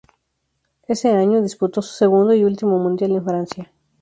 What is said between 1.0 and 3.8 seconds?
año, disputó su segundo y último Mundial en Francia.